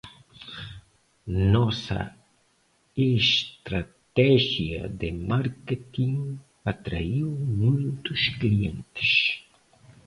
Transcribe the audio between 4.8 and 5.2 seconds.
de